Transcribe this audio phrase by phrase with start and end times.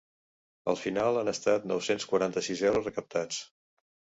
[0.73, 3.43] Al final han estat nou-cents quaranta-sis euros recaptats.